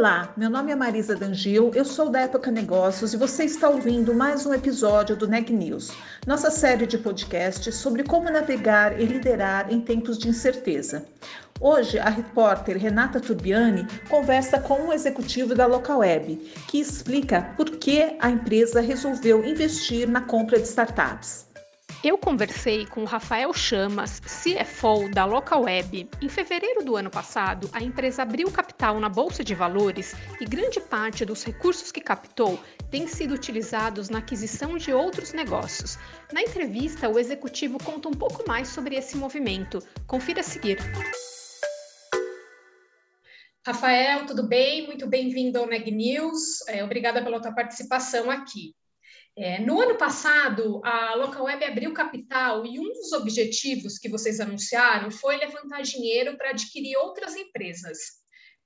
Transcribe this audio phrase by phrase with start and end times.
[0.00, 4.14] Olá, meu nome é Marisa Dangil, eu sou da Época Negócios e você está ouvindo
[4.14, 5.92] mais um episódio do Neg News,
[6.26, 11.04] nossa série de podcasts sobre como navegar e liderar em tempos de incerteza.
[11.60, 16.36] Hoje, a repórter Renata Turbiani conversa com um executivo da Localweb,
[16.66, 21.49] que explica por que a empresa resolveu investir na compra de startups.
[22.02, 26.08] Eu conversei com o Rafael Chamas, CFO da Localweb.
[26.22, 30.80] Em fevereiro do ano passado, a empresa abriu capital na Bolsa de Valores e grande
[30.80, 32.58] parte dos recursos que captou
[32.90, 35.98] têm sido utilizados na aquisição de outros negócios.
[36.32, 39.82] Na entrevista, o executivo conta um pouco mais sobre esse movimento.
[40.06, 40.78] Confira a seguir.
[43.66, 44.86] Rafael, tudo bem?
[44.86, 46.66] Muito bem-vindo ao Neg News.
[46.66, 48.74] É, obrigada pela tua participação aqui.
[49.40, 54.38] É, no ano passado, a Local Web abriu capital e um dos objetivos que vocês
[54.38, 57.96] anunciaram foi levantar dinheiro para adquirir outras empresas.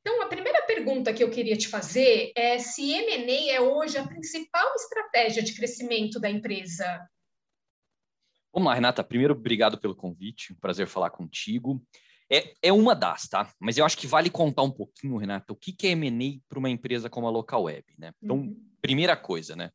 [0.01, 4.05] Então, a primeira pergunta que eu queria te fazer é se M&A é hoje a
[4.05, 7.09] principal estratégia de crescimento da empresa.
[8.53, 9.05] Vamos lá, Renata.
[9.05, 10.53] Primeiro, obrigado pelo convite.
[10.53, 11.81] Um prazer falar contigo.
[12.29, 13.49] É, é uma das, tá?
[13.61, 16.59] Mas eu acho que vale contar um pouquinho, Renata, o que, que é M&A para
[16.59, 18.13] uma empresa como a Local Web, né?
[18.21, 18.57] Então, uhum.
[18.83, 19.71] primeira coisa, né?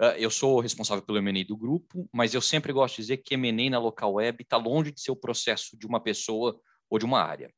[0.00, 3.34] Uh, eu sou responsável pelo M&A do grupo, mas eu sempre gosto de dizer que
[3.34, 7.04] M&A na local web está longe de ser o processo de uma pessoa ou de
[7.04, 7.50] uma área.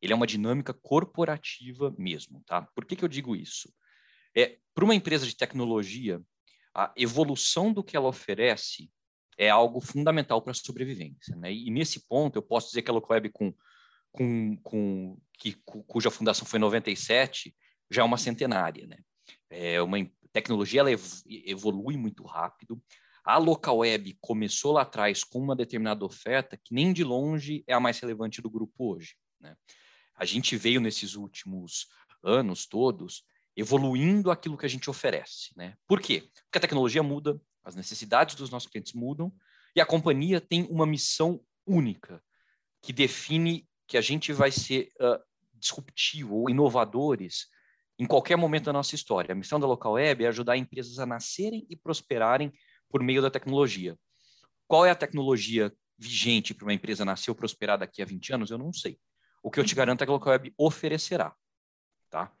[0.00, 2.62] Ele é uma dinâmica corporativa mesmo, tá?
[2.74, 3.72] Por que, que eu digo isso?
[4.36, 6.22] É, Para uma empresa de tecnologia,
[6.74, 8.90] a evolução do que ela oferece
[9.36, 11.52] é algo fundamental para a sobrevivência, né?
[11.52, 13.52] E nesse ponto eu posso dizer que a local web com,
[14.12, 17.54] com, com que, cuja fundação foi em 97
[17.90, 18.98] já é uma centenária, né?
[19.48, 19.98] É uma
[20.32, 20.90] tecnologia ela
[21.26, 22.80] evolui muito rápido.
[23.24, 27.74] A local web começou lá atrás com uma determinada oferta que nem de longe é
[27.74, 29.16] a mais relevante do grupo hoje.
[29.38, 29.54] Né?
[30.14, 31.88] A gente veio nesses últimos
[32.22, 33.24] anos todos
[33.56, 35.50] evoluindo aquilo que a gente oferece.
[35.56, 35.76] Né?
[35.86, 36.28] Por quê?
[36.44, 39.32] Porque a tecnologia muda, as necessidades dos nossos clientes mudam
[39.74, 42.22] e a companhia tem uma missão única
[42.80, 45.20] que define que a gente vai ser uh,
[45.54, 47.48] disruptivo ou inovadores
[48.00, 49.32] em qualquer momento da nossa história.
[49.32, 52.50] A missão da Local Web é ajudar empresas a nascerem e prosperarem
[52.88, 53.94] por meio da tecnologia.
[54.66, 58.50] Qual é a tecnologia vigente para uma empresa nascer ou prosperar daqui a 20 anos?
[58.50, 58.98] Eu não sei.
[59.42, 61.34] O que eu te garanto é que a Local Web oferecerá.
[62.08, 62.32] Tá?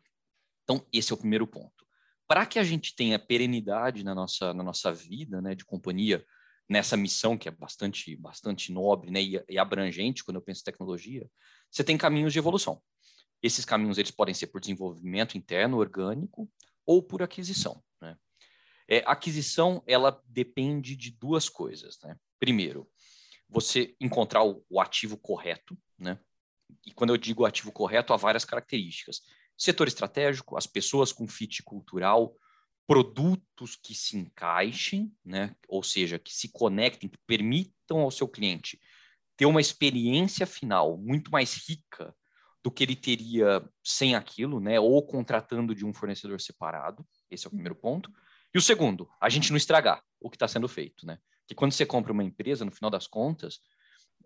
[0.64, 1.84] Então, esse é o primeiro ponto.
[2.26, 6.24] Para que a gente tenha perenidade na nossa, na nossa vida né, de companhia,
[6.70, 10.64] nessa missão que é bastante, bastante nobre né, e, e abrangente quando eu penso em
[10.64, 11.28] tecnologia,
[11.70, 12.80] você tem caminhos de evolução.
[13.42, 16.50] Esses caminhos eles podem ser por desenvolvimento interno, orgânico,
[16.84, 17.82] ou por aquisição.
[18.00, 18.16] Né?
[18.88, 21.98] É, aquisição ela depende de duas coisas.
[22.02, 22.16] Né?
[22.38, 22.88] Primeiro,
[23.48, 26.18] você encontrar o, o ativo correto, né?
[26.86, 29.22] E quando eu digo ativo correto, há várias características.
[29.56, 32.36] Setor estratégico, as pessoas com fit cultural,
[32.86, 35.54] produtos que se encaixem, né?
[35.68, 38.80] ou seja, que se conectem, que permitam ao seu cliente
[39.36, 42.14] ter uma experiência final muito mais rica
[42.62, 44.78] do que ele teria sem aquilo, né?
[44.78, 47.06] Ou contratando de um fornecedor separado.
[47.30, 48.12] Esse é o primeiro ponto.
[48.54, 51.18] E o segundo, a gente não estragar o que está sendo feito, né?
[51.46, 53.60] Que quando você compra uma empresa, no final das contas,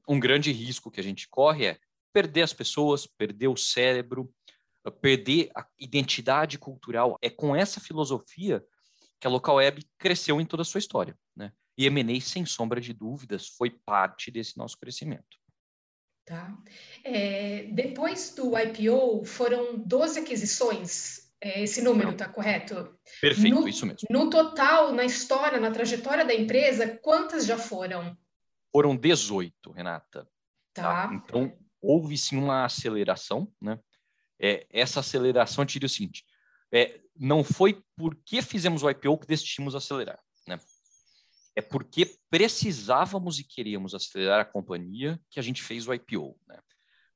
[0.09, 1.79] um grande risco que a gente corre é
[2.13, 4.33] perder as pessoas, perder o cérebro,
[5.01, 7.19] perder a identidade cultural.
[7.23, 8.65] É com essa filosofia
[9.21, 11.53] que a Local Web cresceu em toda a sua história, né?
[11.77, 15.44] E M&A, sem sombra de dúvidas, foi parte desse nosso crescimento.
[16.25, 16.57] Tá?
[17.03, 21.31] É, depois do IPO, foram 12 aquisições.
[21.41, 22.97] É, esse número está correto?
[23.21, 24.09] Perfeito, no, isso mesmo.
[24.09, 28.17] No total, na história, na trajetória da empresa, quantas já foram?
[28.73, 30.27] Foram 18, Renata.
[30.73, 31.09] Tá.
[31.09, 31.15] tá?
[31.15, 33.79] Então, houve sim uma aceleração, né?
[34.41, 36.25] É, essa aceleração, te diria o seguinte,
[36.73, 40.19] é, não foi porque fizemos o IPO que decidimos acelerar
[41.57, 46.37] é porque precisávamos e queríamos acelerar a companhia que a gente fez o IPO.
[46.49, 46.59] Né?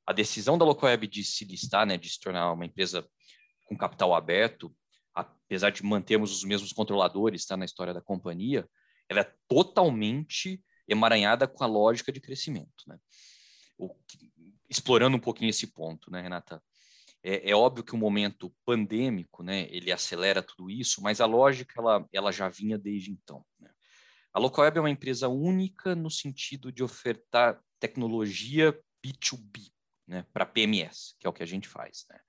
[0.07, 3.07] A decisão da Localweb de se listar, né, de se tornar uma empresa
[3.67, 4.75] com capital aberto,
[5.15, 8.69] apesar de mantermos os mesmos controladores tá, na história da companhia,
[9.09, 12.85] ela é totalmente emaranhada com a lógica de crescimento.
[12.87, 12.99] Né?
[13.77, 13.95] O,
[14.71, 16.63] explorando um pouquinho esse ponto, né, Renata?
[17.23, 21.81] É, é, óbvio que o momento pandêmico, né, ele acelera tudo isso, mas a lógica
[21.81, 23.45] ela, ela já vinha desde então.
[23.59, 23.71] Né?
[24.39, 28.73] A Localweb é uma empresa única no sentido de ofertar tecnologia
[29.05, 29.69] B2B,
[30.07, 32.07] né, para PMS, que é o que a gente faz.
[32.09, 32.21] Né?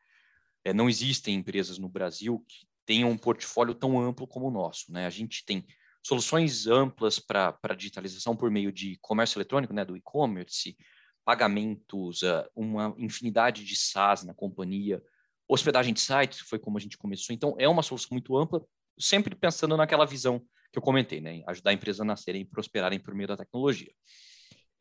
[0.65, 4.91] É, não existem empresas no Brasil que tenham um portfólio tão amplo como o nosso.
[4.91, 5.05] Né?
[5.05, 5.63] A gente tem
[6.03, 10.75] soluções amplas para digitalização por meio de comércio eletrônico, né, do e-commerce,
[11.23, 14.99] pagamentos, uh, uma infinidade de SaaS na companhia,
[15.47, 17.35] hospedagem de sites, foi como a gente começou.
[17.35, 18.65] Então, é uma solução muito ampla,
[18.99, 20.39] sempre pensando naquela visão
[20.71, 21.43] que eu comentei, né?
[21.47, 23.91] Ajudar a empresa a nascerem e prosperarem por meio da tecnologia.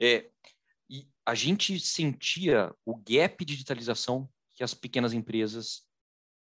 [0.00, 0.29] É,
[0.91, 5.82] e a gente sentia o gap de digitalização que as pequenas empresas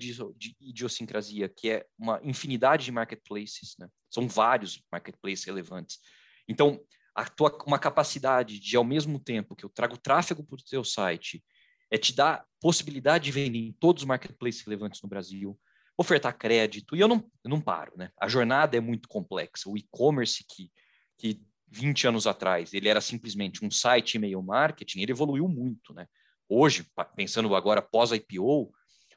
[0.60, 3.88] idiosincrasia que é uma infinidade de marketplaces, né?
[4.10, 5.99] São vários marketplaces relevantes.
[6.46, 6.78] Então,
[7.14, 10.84] a tua, uma capacidade de, ao mesmo tempo que eu trago tráfego para o teu
[10.84, 11.43] site,
[11.90, 15.58] é te dar possibilidade de vender em todos os marketplaces relevantes no Brasil,
[15.96, 18.11] ofertar crédito, e eu não, eu não paro, né?
[18.20, 19.70] A jornada é muito complexa.
[19.70, 20.70] O e-commerce que
[21.19, 26.06] que 20 anos atrás ele era simplesmente um site e-mail marketing, ele evoluiu muito, né?
[26.49, 28.73] Hoje, pensando agora pós-IPO,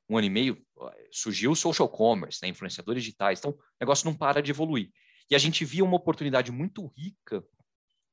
[0.10, 0.66] um ano e meio,
[1.12, 2.50] surgiu o social commerce, né?
[2.50, 4.92] influenciadores digitais, então o negócio não para de evoluir.
[5.30, 7.42] E a gente via uma oportunidade muito rica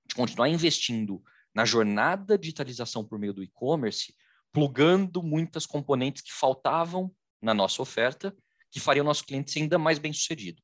[0.06, 1.20] de continuar investindo
[1.52, 4.14] na jornada de digitalização por meio do e-commerce,
[4.52, 7.12] plugando muitas componentes que faltavam
[7.43, 8.37] na nossa oferta,
[8.70, 10.62] que fariam o nosso cliente ser ainda mais bem sucedido.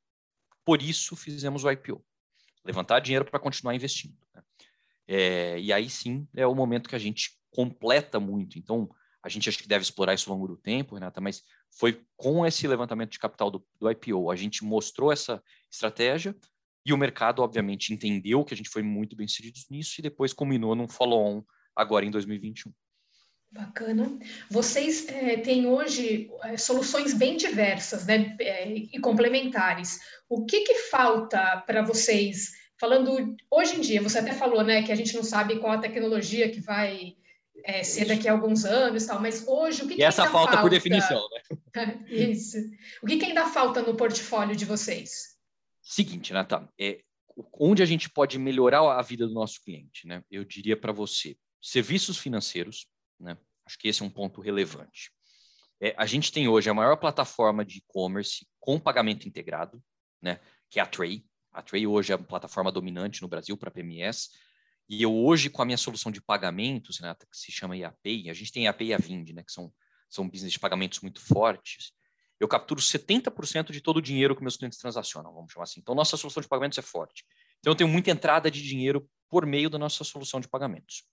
[0.65, 2.05] Por isso fizemos o IPO
[2.65, 4.17] levantar dinheiro para continuar investindo.
[4.35, 4.43] Né?
[5.07, 8.59] É, e aí sim é o momento que a gente completa muito.
[8.59, 8.89] Então,
[9.23, 11.43] a gente acho que deve explorar isso ao longo do tempo, Renata, mas
[11.79, 16.37] foi com esse levantamento de capital do, do IPO, a gente mostrou essa estratégia
[16.87, 20.35] e o mercado, obviamente, entendeu que a gente foi muito bem sucedido nisso e depois
[20.35, 21.43] combinou num follow-on
[21.75, 22.71] agora em 2021.
[23.55, 24.19] Bacana.
[24.51, 30.01] Vocês é, têm hoje é, soluções bem diversas né, é, e complementares.
[30.29, 32.51] O que, que falta para vocês?
[32.81, 35.79] Falando hoje em dia, você até falou né, que a gente não sabe qual a
[35.79, 37.15] tecnologia que vai
[37.65, 40.55] é, ser daqui a alguns anos, tal, mas hoje o que, e que essa falta,
[40.55, 41.23] falta por definição,
[41.77, 42.05] né?
[42.11, 42.59] Isso.
[43.01, 45.37] O que, que ainda falta no portfólio de vocês?
[45.81, 47.03] Seguinte, Natan, é,
[47.53, 50.25] onde a gente pode melhorar a vida do nosso cliente, né?
[50.29, 52.87] Eu diria para você, serviços financeiros,
[53.25, 53.37] né?
[53.67, 55.11] Acho que esse é um ponto relevante.
[55.81, 59.83] É, a gente tem hoje a maior plataforma de e-commerce com pagamento integrado,
[60.23, 60.41] né?
[60.71, 61.25] que é a Tray.
[61.53, 64.31] A Tray hoje é a plataforma dominante no Brasil para PMS.
[64.89, 68.35] E eu hoje, com a minha solução de pagamentos, Renata, que se chama IAPay, a
[68.35, 69.43] gente tem a IAPay e a Vind, né?
[69.43, 69.73] que são,
[70.09, 71.93] são business de pagamentos muito fortes,
[72.39, 75.81] eu capturo 70% de todo o dinheiro que meus clientes transacionam, vamos chamar assim.
[75.81, 77.25] Então, nossa solução de pagamentos é forte.
[77.61, 81.05] Então, eu tenho muita entrada de dinheiro por meio da nossa solução de pagamentos.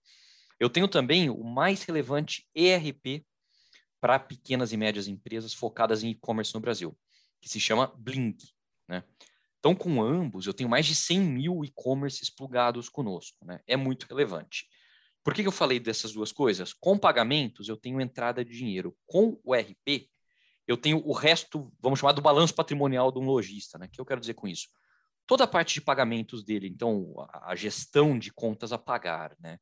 [0.61, 3.25] Eu tenho também o mais relevante ERP
[3.99, 6.95] para pequenas e médias empresas focadas em e-commerce no Brasil,
[7.41, 8.47] que se chama Blink.
[8.87, 9.03] Né?
[9.57, 13.43] Então, com ambos, eu tenho mais de 100 mil e-commerces plugados conosco.
[13.43, 13.59] Né?
[13.65, 14.67] É muito relevante.
[15.23, 16.73] Por que, que eu falei dessas duas coisas?
[16.73, 18.95] Com pagamentos, eu tenho entrada de dinheiro.
[19.07, 20.11] Com o ERP,
[20.67, 23.79] eu tenho o resto, vamos chamar do balanço patrimonial de um lojista.
[23.79, 23.87] Né?
[23.87, 24.67] O que eu quero dizer com isso?
[25.25, 29.57] Toda a parte de pagamentos dele, então, a gestão de contas a pagar, né?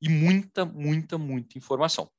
[0.00, 2.10] E muita, muita, muita informação.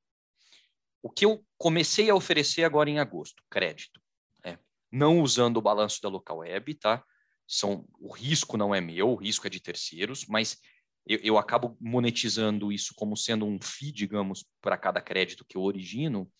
[1.02, 4.02] O que eu comecei a oferecer agora em agosto, crédito,
[4.44, 4.58] é,
[4.92, 7.04] não usando o balanço da local web, tá?
[7.48, 10.58] São, o risco não é meu, o risco é de terceiros, mas
[11.06, 15.62] eu, eu acabo monetizando isso como sendo um FII, digamos, para cada crédito que eu
[15.62, 16.32] origino,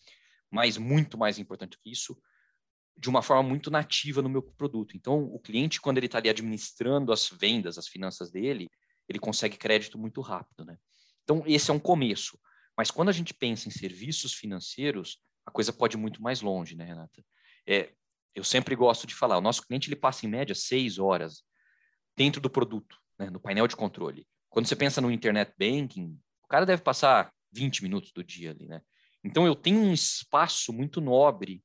[0.50, 2.20] mas muito mais importante que isso,
[2.96, 4.96] de uma forma muito nativa no meu produto.
[4.96, 8.68] Então, o cliente, quando ele está ali administrando as vendas, as finanças dele,
[9.08, 10.76] ele consegue crédito muito rápido, né?
[11.26, 12.38] Então, esse é um começo.
[12.78, 16.76] Mas quando a gente pensa em serviços financeiros, a coisa pode ir muito mais longe,
[16.76, 17.24] né, Renata?
[17.66, 17.92] É,
[18.32, 21.42] eu sempre gosto de falar, o nosso cliente ele passa em média seis horas
[22.16, 24.24] dentro do produto, né, no painel de controle.
[24.48, 28.68] Quando você pensa no internet banking, o cara deve passar 20 minutos do dia ali,
[28.68, 28.80] né?
[29.24, 31.64] Então eu tenho um espaço muito nobre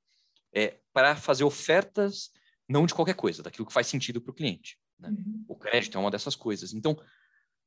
[0.52, 2.32] é, para fazer ofertas
[2.68, 4.78] não de qualquer coisa, daquilo que faz sentido para o cliente.
[4.98, 5.10] Né?
[5.10, 5.46] Uhum.
[5.48, 6.74] O crédito é uma dessas coisas.
[6.74, 6.98] Então,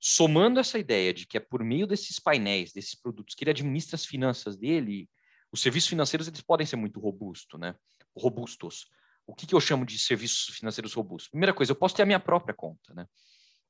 [0.07, 3.97] somando essa ideia de que é por meio desses painéis, desses produtos, que ele administra
[3.97, 5.09] as finanças dele,
[5.51, 7.75] os serviços financeiros eles podem ser muito robustos, né?
[8.15, 8.91] Robustos.
[9.27, 11.31] O que, que eu chamo de serviços financeiros robustos?
[11.31, 13.07] Primeira coisa, eu posso ter a minha própria conta, né?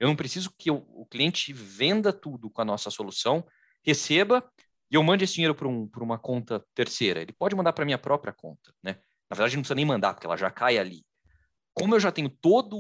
[0.01, 3.47] Eu não preciso que eu, o cliente venda tudo com a nossa solução,
[3.85, 4.45] receba
[4.91, 7.23] e eu mande esse dinheiro para um, uma conta terceira.
[7.23, 8.99] Ele pode mandar para minha própria conta, né?
[9.31, 11.07] Na verdade, não precisa nem mandar, porque ela já cai ali
[11.75, 12.77] como eu já tenho todo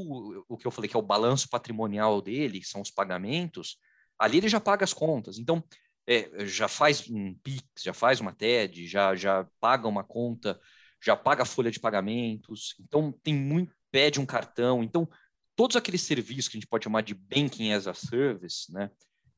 [0.48, 3.76] o que eu falei que é o balanço patrimonial dele, são os pagamentos,
[4.18, 5.38] ali ele já paga as contas.
[5.38, 5.62] Então,
[6.06, 10.60] é, já faz um PIX, já faz uma TED, já, já paga uma conta,
[11.02, 12.74] já paga a folha de pagamentos.
[12.80, 14.82] Então, tem muito, pede um cartão.
[14.82, 15.08] Então,
[15.56, 18.90] todos aqueles serviços que a gente pode chamar de banking as a service, né?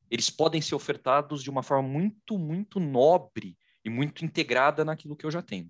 [0.09, 5.25] Eles podem ser ofertados de uma forma muito, muito nobre e muito integrada naquilo que
[5.25, 5.69] eu já tenho.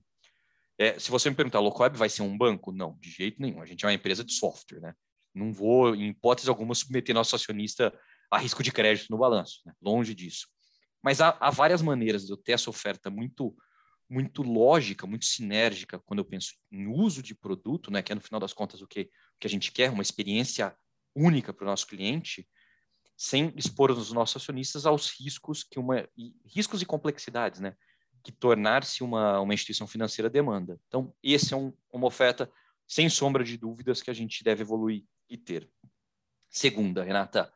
[0.77, 2.71] É, se você me perguntar, a Locweb vai ser um banco?
[2.71, 3.61] Não, de jeito nenhum.
[3.61, 4.93] A gente é uma empresa de software, né?
[5.33, 7.93] Não vou, em hipótese alguma, submeter nosso acionista
[8.29, 9.73] a risco de crédito no balanço, né?
[9.81, 10.47] longe disso.
[11.01, 13.55] Mas há, há, várias maneiras de eu ter essa oferta muito,
[14.09, 18.01] muito lógica, muito sinérgica, quando eu penso em uso de produto, né?
[18.01, 20.75] Que é no final das contas o que, o que a gente quer, uma experiência
[21.15, 22.47] única para o nosso cliente,
[23.15, 26.07] sem expor os nossos acionistas aos riscos que uma
[26.45, 27.75] riscos e complexidades, né?
[28.27, 30.77] Que tornar-se uma, uma instituição financeira demanda.
[30.89, 32.51] Então, esse é um, uma oferta,
[32.85, 35.71] sem sombra de dúvidas, que a gente deve evoluir e ter.
[36.49, 37.49] Segunda, Renata,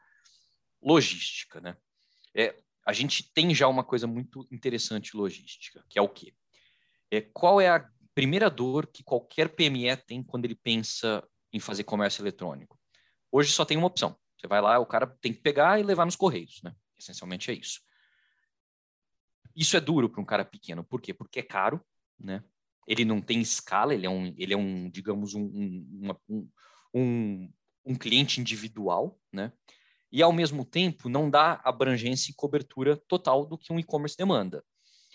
[0.82, 1.60] logística.
[1.60, 1.75] Né?
[2.34, 6.34] É, a gente tem já uma coisa muito interessante logística, que é o quê?
[7.12, 7.86] É, qual é a
[8.16, 12.80] primeira dor que qualquer PME tem quando ele pensa em fazer comércio eletrônico?
[13.30, 14.18] Hoje só tem uma opção.
[14.40, 16.74] Você vai lá, o cara tem que pegar e levar nos correios, né?
[16.98, 17.82] Essencialmente é isso.
[19.55, 20.84] Isso é duro para um cara pequeno.
[20.84, 21.13] Por quê?
[21.13, 21.81] Porque é caro,
[22.20, 22.43] né?
[22.88, 26.50] Ele não tem escala, ele é um, ele é um digamos, um, um,
[26.93, 27.53] um,
[27.86, 29.51] um cliente individual, né?
[30.12, 34.63] E, ao mesmo tempo, não dá abrangência e cobertura total do que um e-commerce demanda.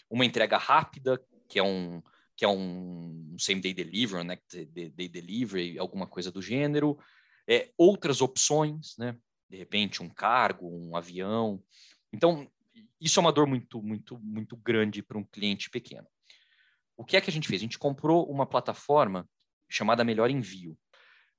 [0.08, 2.02] Uma entrega rápida, que é um,
[2.34, 4.38] que é um same-day delivery, né?
[4.50, 6.98] day delivery, alguma coisa do gênero.
[7.46, 9.18] É, outras opções, né?
[9.50, 11.62] De repente, um cargo, um avião.
[12.12, 12.50] Então,
[13.00, 16.06] isso é uma dor muito, muito, muito grande para um cliente pequeno.
[16.96, 17.60] O que é que a gente fez?
[17.60, 19.28] A gente comprou uma plataforma
[19.68, 20.78] chamada Melhor Envio,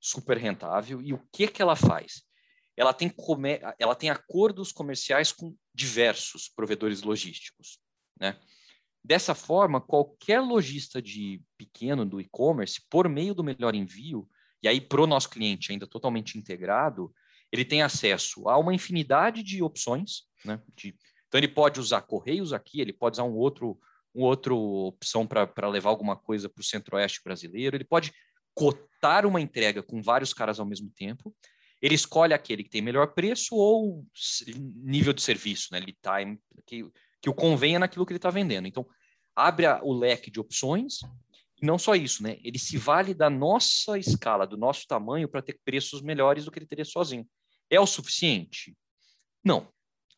[0.00, 1.02] super rentável.
[1.02, 2.22] E o que é que ela faz?
[2.76, 3.12] Ela tem,
[3.78, 7.80] ela tem acordos comerciais com diversos provedores logísticos,
[8.20, 8.38] né?
[9.02, 14.28] Dessa forma, qualquer lojista de pequeno do e-commerce, por meio do Melhor Envio,
[14.62, 17.12] e aí para o nosso cliente ainda totalmente integrado,
[17.50, 20.60] ele tem acesso a uma infinidade de opções, né?
[20.76, 20.94] De
[21.28, 23.78] então ele pode usar correios aqui, ele pode usar um outro,
[24.14, 28.12] um outro opção para levar alguma coisa para o centro-oeste brasileiro, ele pode
[28.54, 31.34] cotar uma entrega com vários caras ao mesmo tempo.
[31.80, 34.04] Ele escolhe aquele que tem melhor preço ou
[34.82, 36.90] nível de serviço, né, lead time, que,
[37.22, 38.66] que o convenha naquilo que ele está vendendo.
[38.66, 38.84] Então,
[39.36, 40.98] abre o leque de opções
[41.60, 42.38] não só isso, né?
[42.44, 46.58] Ele se vale da nossa escala, do nosso tamanho, para ter preços melhores do que
[46.60, 47.28] ele teria sozinho.
[47.68, 48.76] É o suficiente?
[49.44, 49.68] Não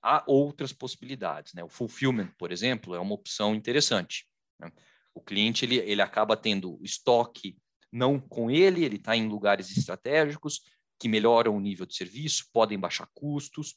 [0.02, 1.52] há outras possibilidades.
[1.54, 1.62] Né?
[1.62, 4.26] O fulfillment, por exemplo, é uma opção interessante.
[4.59, 4.71] Né?
[5.14, 7.57] O cliente ele, ele acaba tendo estoque
[7.92, 10.61] não com ele, ele está em lugares estratégicos
[10.99, 13.75] que melhoram o nível de serviço, podem baixar custos.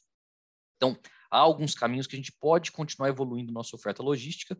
[0.76, 0.98] Então,
[1.30, 4.56] há alguns caminhos que a gente pode continuar evoluindo nossa oferta logística,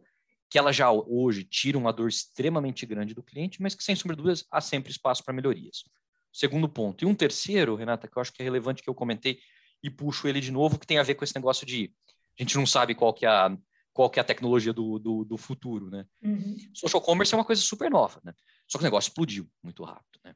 [0.51, 4.17] que ela já hoje tira uma dor extremamente grande do cliente, mas que, sem sombra
[4.17, 5.85] de dúvidas, há sempre espaço para melhorias.
[6.33, 7.05] Segundo ponto.
[7.05, 9.39] E um terceiro, Renata, que eu acho que é relevante, que eu comentei
[9.85, 11.93] e puxo ele de novo, que tem a ver com esse negócio de
[12.41, 13.55] a gente não sabe qual que é a,
[13.93, 16.07] qual que é a tecnologia do, do, do futuro, né?
[16.23, 16.57] Uhum.
[16.73, 18.35] Social commerce é uma coisa super nova, né?
[18.67, 20.35] Só que o negócio explodiu muito rápido, né?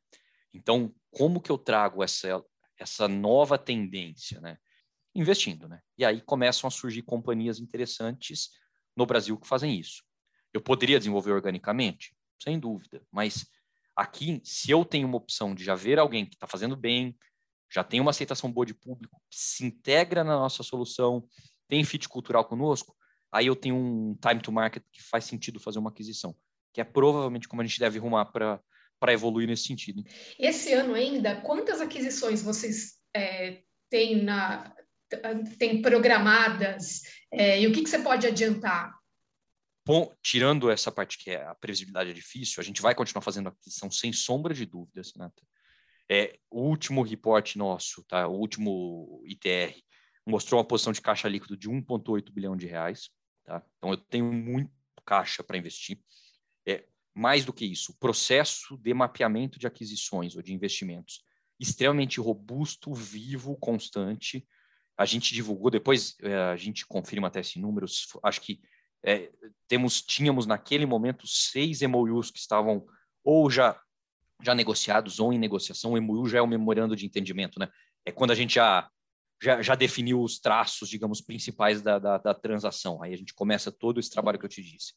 [0.52, 2.44] Então, como que eu trago essa,
[2.78, 4.58] essa nova tendência, né?
[5.14, 5.80] Investindo, né?
[5.96, 8.50] E aí começam a surgir companhias interessantes
[8.94, 10.04] no Brasil que fazem isso.
[10.52, 12.14] Eu poderia desenvolver organicamente?
[12.38, 13.46] Sem dúvida, mas
[13.96, 17.16] aqui, se eu tenho uma opção de já ver alguém que está fazendo bem,
[17.70, 21.26] já tem uma aceitação boa de público, se integra na nossa solução,
[21.68, 22.96] tem fit cultural conosco,
[23.30, 26.34] aí eu tenho um time to market que faz sentido fazer uma aquisição,
[26.72, 28.60] que é provavelmente como a gente deve rumar para
[29.00, 30.02] para evoluir nesse sentido.
[30.36, 34.74] Esse ano ainda, quantas aquisições vocês é, têm na
[35.58, 37.02] tem programadas?
[37.32, 38.94] É, e o que, que você pode adiantar?
[39.86, 43.48] Bom, tirando essa parte que é a previsibilidade é difícil, a gente vai continuar fazendo
[43.48, 45.30] aquisição sem sombra de dúvidas, né?
[46.10, 48.26] É, o último report nosso, tá?
[48.26, 49.74] O último ITR
[50.26, 53.10] mostrou uma posição de caixa líquido de 1,8 bilhão de reais,
[53.44, 53.62] tá?
[53.76, 54.70] Então eu tenho muito
[55.04, 56.00] caixa para investir.
[56.66, 56.84] É,
[57.14, 61.22] mais do que isso, o processo de mapeamento de aquisições ou de investimentos
[61.58, 64.46] extremamente robusto, vivo, constante.
[64.96, 68.60] A gente divulgou, depois é, a gente confirma até esses números, acho que
[69.04, 69.30] é,
[69.66, 72.86] temos, tínhamos naquele momento seis MOUs que estavam
[73.24, 73.80] ou já,
[74.42, 75.92] já negociados ou em negociação.
[75.92, 77.68] O MOU já é o memorando de entendimento, né?
[78.04, 78.88] É quando a gente já,
[79.42, 83.02] já, já definiu os traços, digamos, principais da, da, da, transação.
[83.02, 84.94] Aí a gente começa todo esse trabalho que eu te disse.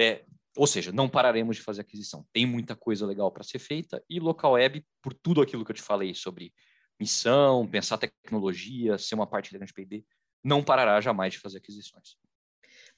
[0.00, 0.24] É,
[0.56, 2.26] ou seja, não pararemos de fazer aquisição.
[2.32, 5.76] Tem muita coisa legal para ser feita e local web, por tudo aquilo que eu
[5.76, 6.52] te falei sobre
[6.98, 10.04] missão, pensar tecnologia, ser uma parte da grande P&D,
[10.44, 12.16] não parará jamais de fazer aquisições.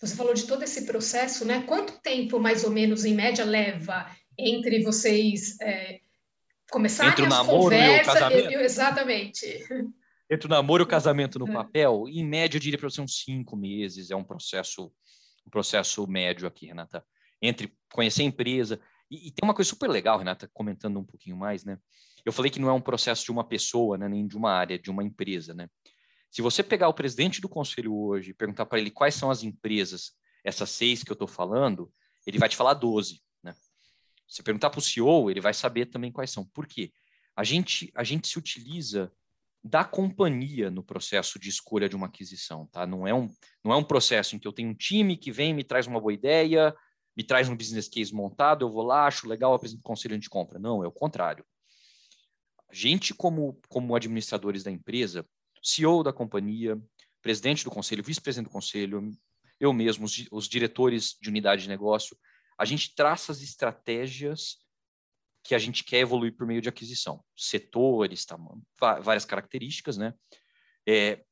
[0.00, 1.62] Você falou de todo esse processo, né?
[1.62, 6.00] Quanto tempo, mais ou menos, em média, leva entre vocês é,
[6.70, 8.06] começarem entre o namoro conversas?
[8.06, 8.52] E o casamento.
[8.60, 9.64] Exatamente.
[10.30, 11.52] Entre o namoro e o casamento no é.
[11.52, 14.10] papel, em média, eu diria para você uns cinco meses.
[14.10, 14.92] É um processo,
[15.46, 17.04] um processo médio aqui, Renata.
[17.40, 18.80] Entre conhecer a empresa.
[19.10, 21.78] E, e tem uma coisa super legal, Renata, comentando um pouquinho mais, né?
[22.24, 24.78] Eu falei que não é um processo de uma pessoa, né, nem de uma área,
[24.78, 25.68] de uma empresa, né?
[26.30, 29.42] Se você pegar o presidente do conselho hoje e perguntar para ele quais são as
[29.44, 30.12] empresas,
[30.42, 31.92] essas seis que eu estou falando,
[32.26, 33.20] ele vai te falar 12.
[34.26, 36.44] Se perguntar para o CEO, ele vai saber também quais são.
[36.44, 36.92] Por quê?
[37.36, 39.12] A gente, a gente se utiliza
[39.62, 42.66] da companhia no processo de escolha de uma aquisição.
[42.66, 42.86] Tá?
[42.86, 43.28] Não, é um,
[43.64, 45.98] não é um processo em que eu tenho um time que vem, me traz uma
[45.98, 46.74] boa ideia,
[47.16, 50.58] me traz um business case montado, eu vou lá, acho legal, apresento conselho de compra.
[50.58, 51.44] Não, é o contrário.
[52.68, 55.26] A gente, como, como administradores da empresa,
[55.62, 56.78] CEO da companhia,
[57.22, 59.10] presidente do conselho, vice-presidente do conselho,
[59.58, 62.16] eu mesmo, os, os diretores de unidade de negócio,
[62.58, 64.58] a gente traça as estratégias
[65.42, 67.22] que a gente quer evoluir por meio de aquisição.
[67.36, 70.14] Setores, tamanho, várias características, né?
[70.88, 71.22] É,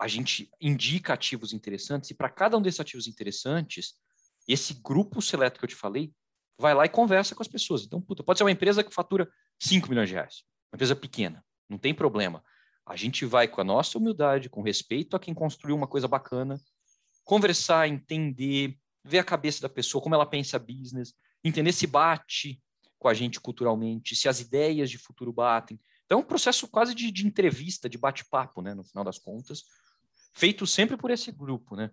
[0.00, 3.94] a gente indica ativos interessantes e para cada um desses ativos interessantes,
[4.46, 6.12] esse grupo seleto que eu te falei
[6.56, 7.84] vai lá e conversa com as pessoas.
[7.84, 9.28] Então, puta, pode ser uma empresa que fatura
[9.60, 12.44] 5 milhões de reais, uma empresa pequena, não tem problema.
[12.86, 16.60] A gente vai com a nossa humildade, com respeito a quem construiu uma coisa bacana,
[17.24, 18.78] conversar, entender,
[19.08, 22.60] ver a cabeça da pessoa, como ela pensa business, entender se bate
[22.98, 25.80] com a gente culturalmente, se as ideias de futuro batem.
[26.04, 29.64] Então, é um processo quase de, de entrevista, de bate-papo, né, no final das contas,
[30.34, 31.90] feito sempre por esse grupo, né?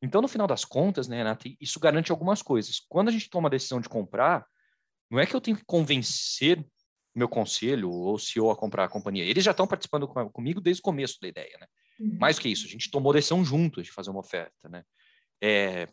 [0.00, 2.80] Então, no final das contas, né, Renata, isso garante algumas coisas.
[2.80, 4.44] Quando a gente toma a decisão de comprar,
[5.08, 6.64] não é que eu tenho que convencer
[7.14, 9.24] meu conselho ou CEO a comprar a companhia.
[9.24, 11.66] Eles já estão participando com, comigo desde o começo da ideia, né?
[12.00, 12.16] Uhum.
[12.18, 14.82] Mais que isso, a gente tomou decisão juntos de fazer uma oferta, né?
[15.40, 15.88] É,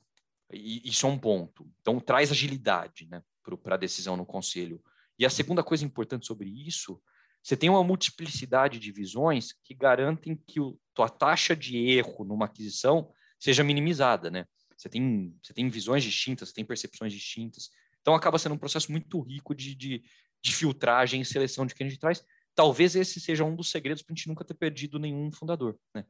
[0.51, 1.69] e isso é um ponto.
[1.81, 3.21] Então, traz agilidade né,
[3.63, 4.83] para a decisão no conselho.
[5.17, 7.01] E a segunda coisa importante sobre isso,
[7.43, 10.59] você tem uma multiplicidade de visões que garantem que
[10.97, 14.45] a taxa de erro numa aquisição seja minimizada, né?
[14.75, 17.69] Você tem, você tem visões distintas, você tem percepções distintas.
[18.01, 20.03] Então, acaba sendo um processo muito rico de, de,
[20.41, 22.23] de filtragem e seleção de quem a gente traz.
[22.55, 25.77] Talvez esse seja um dos segredos para a gente nunca ter perdido nenhum fundador.
[25.93, 26.05] Né?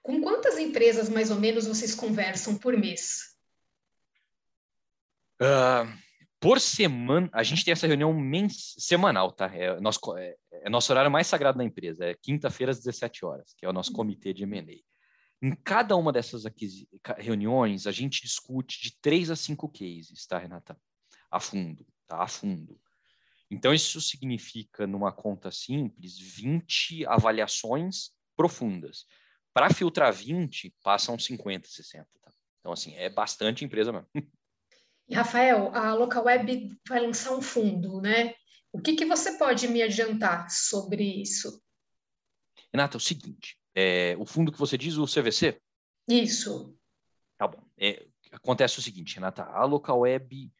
[0.00, 3.31] Com quantas empresas, mais ou menos, vocês conversam por mês?
[5.42, 5.92] Uh,
[6.38, 9.46] por semana, a gente tem essa reunião mens semanal, tá?
[9.54, 13.52] É nosso, é, é nosso horário mais sagrado na empresa, é quinta-feira às 17 horas,
[13.56, 14.80] que é o nosso comitê de M&A.
[15.44, 16.44] Em cada uma dessas
[17.18, 20.76] reuniões, a gente discute de três a cinco cases, tá, Renata?
[21.28, 22.22] A fundo, tá?
[22.22, 22.80] A fundo.
[23.50, 29.04] Então, isso significa, numa conta simples, 20 avaliações profundas.
[29.52, 32.06] Para filtrar 20, passam 50, 60.
[32.22, 32.32] Tá?
[32.60, 34.08] Então, assim, é bastante empresa mesmo.
[35.12, 38.34] Rafael, a LocalWeb vai lançar um fundo, né?
[38.72, 41.62] O que, que você pode me adiantar sobre isso?
[42.72, 45.60] Renata, é o seguinte, é, o fundo que você diz, o CVC?
[46.08, 46.74] Isso.
[47.36, 47.62] Tá bom.
[47.78, 50.50] É, acontece o seguinte, Renata, a LocalWeb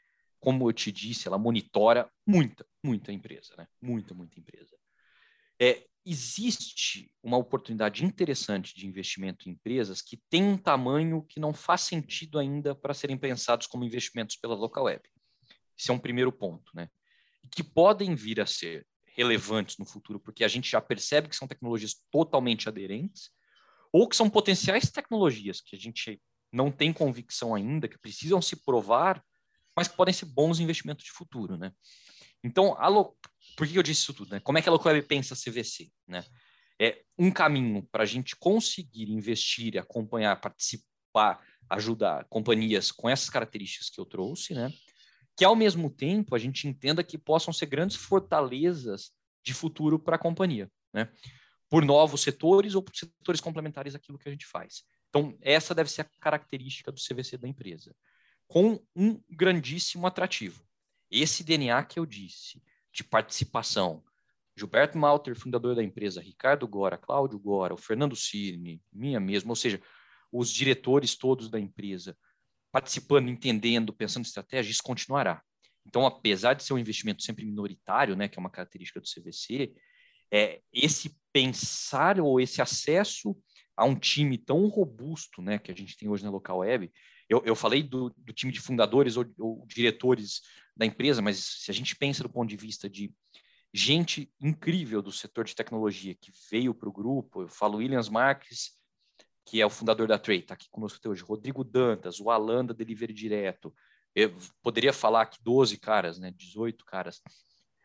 [0.43, 3.69] como eu te disse, ela monitora muita, muita empresa, né?
[3.81, 4.77] Muita, muita empresa.
[5.59, 11.53] É, existe uma oportunidade interessante de investimento em empresas que têm um tamanho que não
[11.53, 15.03] faz sentido ainda para serem pensados como investimentos pela local web.
[15.79, 16.89] Esse é um primeiro ponto, né?
[17.51, 18.87] Que podem vir a ser
[19.17, 23.31] relevantes no futuro, porque a gente já percebe que são tecnologias totalmente aderentes,
[23.93, 28.57] ou que são potenciais tecnologias que a gente não tem convicção ainda, que precisam se
[28.65, 29.23] provar
[29.77, 31.73] mas que podem ser bons investimentos de futuro, né?
[32.45, 33.17] Então, Lo...
[33.57, 34.31] por que eu disse isso tudo?
[34.31, 34.41] Né?
[34.41, 36.25] Como é que a Locweb pensa CVC, né?
[36.83, 43.89] é um caminho para a gente conseguir investir, acompanhar, participar, ajudar companhias com essas características
[43.89, 44.73] que eu trouxe, né?
[45.37, 49.13] Que ao mesmo tempo a gente entenda que possam ser grandes fortalezas
[49.45, 51.09] de futuro para a companhia, né?
[51.71, 54.83] Por novos setores ou por setores complementares àquilo que a gente faz.
[55.09, 57.95] Então, essa deve ser a característica do CVC da empresa,
[58.49, 60.65] com um grandíssimo atrativo.
[61.11, 62.63] Esse DNA que eu disse,
[62.93, 64.03] de participação,
[64.57, 69.57] Gilberto Malter, fundador da empresa, Ricardo Gora, Cláudio Gora, o Fernando Cirne, minha mesma, ou
[69.57, 69.81] seja,
[70.31, 72.17] os diretores todos da empresa
[72.71, 75.43] participando, entendendo, pensando em estratégia, isso continuará.
[75.87, 79.75] Então, apesar de ser um investimento sempre minoritário, né, que é uma característica do CVC,
[80.33, 83.37] é, esse pensar ou esse acesso
[83.77, 86.91] a um time tão robusto né, que a gente tem hoje na Local Web,
[87.33, 90.43] eu, eu falei do, do, time de fundadores ou, ou diretores
[90.77, 93.11] da empresa, mas se a gente pensa do ponto de vista de
[93.73, 97.43] gente incrível do setor de tecnologia que veio para o grupo.
[97.43, 98.73] Eu falo Williams Marques,
[99.47, 101.23] que é o fundador da Trade, está aqui conosco até hoje.
[101.23, 103.75] Rodrigo Dantas, o Alan da Delivery Direto.
[104.15, 107.23] Eu poderia falar aqui 12 caras, né, 18 caras.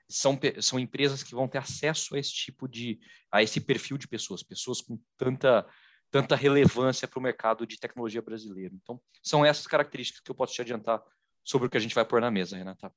[0.10, 3.00] São, são empresas que vão ter acesso a esse tipo de,
[3.32, 5.66] a esse perfil de pessoas, pessoas com tanta,
[6.12, 8.76] tanta relevância para o mercado de tecnologia brasileiro.
[8.82, 11.02] Então, são essas características que eu posso te adiantar
[11.44, 12.92] sobre o que a gente vai pôr na mesa, Renata.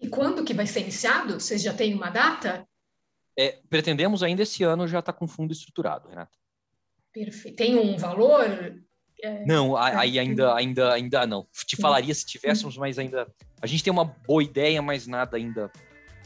[0.00, 1.40] E quando que vai ser iniciado?
[1.40, 2.66] Vocês já têm uma data?
[3.38, 6.36] É, pretendemos ainda esse ano já estar tá com fundo estruturado, Renata.
[7.12, 7.56] Perfeito.
[7.56, 8.76] Tem um valor?
[9.22, 9.44] É...
[9.46, 11.46] Não, aí ainda, ainda, ainda não.
[11.66, 13.26] Te falaria se tivéssemos, mas ainda.
[13.60, 15.70] A gente tem uma boa ideia, mas nada ainda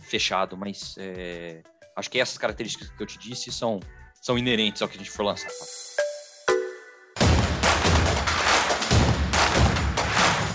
[0.02, 0.56] fechado.
[0.56, 1.62] Mas é...
[1.96, 3.78] acho que essas características que eu te disse são,
[4.20, 5.50] são inerentes ao que a gente for lançar.